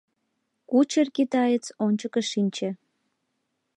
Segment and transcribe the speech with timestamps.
[0.69, 2.69] Кучер-китаец ончыко шинче.